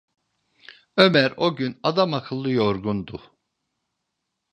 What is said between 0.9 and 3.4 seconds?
Ömer o gün adamakıllı yorgundu.